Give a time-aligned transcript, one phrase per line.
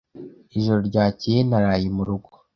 [0.57, 2.29] Ijoro ryakeye naraye mu rugo.